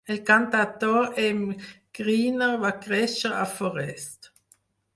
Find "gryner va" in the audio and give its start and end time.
1.99-2.73